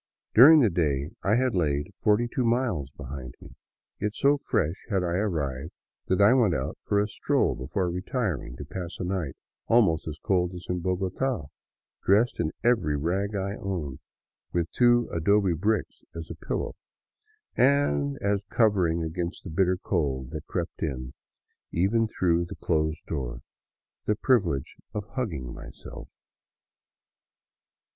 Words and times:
During 0.33 0.61
the 0.61 0.71
day 0.71 1.11
I 1.21 1.35
had 1.35 1.53
laid 1.53 1.93
forty 2.01 2.27
two 2.27 2.43
miles 2.43 2.89
behind 2.89 3.35
me, 3.39 3.49
yet 3.99 4.15
so 4.15 4.39
fresh 4.39 4.87
had 4.89 5.03
I 5.03 5.13
arrived 5.21 5.73
that 6.07 6.19
I 6.19 6.33
went 6.33 6.55
out 6.55 6.79
for 6.85 6.99
a 6.99 7.07
stroll 7.07 7.53
before 7.53 7.87
retiring 7.91 8.55
to 8.55 8.65
pass 8.65 8.97
a 8.97 9.03
night 9.03 9.35
almost 9.67 10.07
as 10.07 10.17
cold 10.17 10.53
as 10.55 10.65
in 10.67 10.79
Bogota, 10.79 11.49
dressed 12.03 12.39
in 12.39 12.51
every 12.63 12.95
rag 12.97 13.35
I 13.35 13.57
owned, 13.57 13.99
with 14.51 14.71
two 14.71 15.07
adobe 15.13 15.53
bricks 15.53 16.03
as 16.15 16.31
pillow, 16.47 16.73
and 17.55 18.17
as 18.23 18.43
covering 18.49 19.03
against 19.03 19.43
the 19.43 19.51
bitter 19.51 19.77
cold 19.77 20.31
that 20.31 20.47
crept 20.47 20.81
in 20.81 21.13
even 21.71 22.07
through 22.07 22.45
the 22.45 22.55
closed 22.55 23.05
door— 23.05 23.41
the 24.07 24.15
privilege 24.15 24.77
of 24.95 25.03
hugging 25.09 25.53
myself. 25.53 26.09